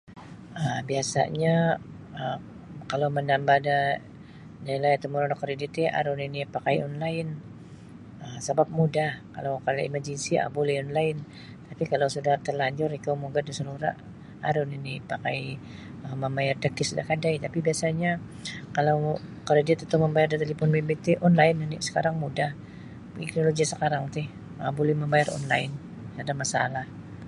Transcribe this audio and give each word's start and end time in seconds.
um 0.61 0.77
Biasanyo 0.89 1.55
um 2.21 2.39
kalau 2.91 3.07
manambah 3.17 3.57
nilai 4.67 4.93
da 5.29 5.35
karidit 5.41 5.73
aru 5.99 6.11
nini 6.19 6.37
iyo 6.39 6.47
pakai 6.55 6.75
online 6.89 7.31
sabab 8.45 8.69
muda 8.79 9.07
kalau 9.35 9.53
emergensi 9.89 10.31
buli 10.55 10.73
online 10.85 11.19
tapi 11.67 11.83
kalau 11.91 12.07
sudah 12.15 12.33
talanjur 12.47 12.89
ikau 12.97 13.15
mugad 13.23 13.43
da 13.47 13.53
salura 13.57 13.91
aru 14.47 14.61
nini 14.71 14.93
pakai 15.11 15.37
um 16.05 16.15
mamayar 16.23 16.57
da 16.63 16.69
cash 16.77 16.91
da 16.97 17.03
kadai 17.09 17.35
tapi 17.45 17.57
biasanyo 17.67 18.11
kalau 18.75 18.95
karidit 19.47 19.79
atau 19.85 19.97
mamayar 20.03 20.29
da 20.31 20.37
talipun 20.41 20.69
bimbit 20.75 20.99
ti 21.05 21.11
online 21.27 21.57
oni 21.65 21.77
sakarang 21.87 22.15
mudah 22.23 22.51
korojo 23.33 23.63
sakarang 23.71 24.03
ti 24.15 24.23
buli 24.77 24.93
mamayar 25.01 25.29
online 25.39 25.71
sada 26.17 26.33
masalah. 26.43 26.85